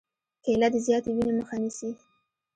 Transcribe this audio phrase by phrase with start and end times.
[0.43, 1.89] کېله د زیاتې وینې مخه نیسي.